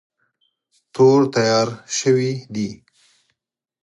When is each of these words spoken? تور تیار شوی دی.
تور 0.93 1.19
تیار 1.33 1.67
شوی 1.97 2.31
دی. 2.53 2.69